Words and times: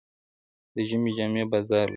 د 0.73 0.75
ژمي 0.87 1.11
جامې 1.17 1.43
بازار 1.51 1.85
لري. 1.87 1.89